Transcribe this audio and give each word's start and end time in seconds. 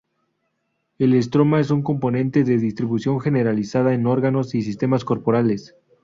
El 0.97 1.13
estroma 1.13 1.59
es 1.59 1.69
un 1.69 1.83
componente 1.83 2.43
de 2.43 2.57
distribución 2.57 3.19
generalizada 3.19 3.93
en 3.93 4.07
órganos 4.07 4.55
y 4.55 4.63
sistemas 4.63 5.05
corporales. 5.05 5.75